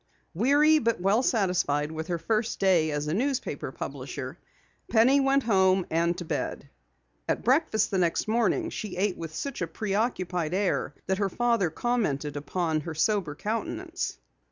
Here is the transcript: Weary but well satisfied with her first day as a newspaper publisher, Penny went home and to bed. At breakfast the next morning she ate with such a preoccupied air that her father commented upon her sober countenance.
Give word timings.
Weary 0.33 0.79
but 0.79 0.99
well 0.99 1.21
satisfied 1.21 1.91
with 1.91 2.07
her 2.07 2.17
first 2.17 2.57
day 2.59 2.89
as 2.89 3.05
a 3.05 3.13
newspaper 3.13 3.71
publisher, 3.71 4.35
Penny 4.89 5.19
went 5.19 5.43
home 5.43 5.85
and 5.91 6.17
to 6.17 6.25
bed. 6.25 6.67
At 7.29 7.43
breakfast 7.43 7.91
the 7.91 7.99
next 7.99 8.27
morning 8.27 8.71
she 8.71 8.97
ate 8.97 9.15
with 9.15 9.35
such 9.35 9.61
a 9.61 9.67
preoccupied 9.67 10.55
air 10.55 10.95
that 11.05 11.19
her 11.19 11.29
father 11.29 11.69
commented 11.69 12.35
upon 12.35 12.81
her 12.81 12.95
sober 12.95 13.35
countenance. 13.35 14.17